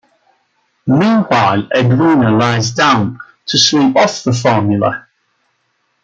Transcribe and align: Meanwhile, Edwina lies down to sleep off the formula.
Meanwhile, 0.87 1.69
Edwina 1.75 2.31
lies 2.31 2.71
down 2.71 3.19
to 3.45 3.55
sleep 3.59 3.95
off 3.95 4.23
the 4.23 4.33
formula. 4.33 5.05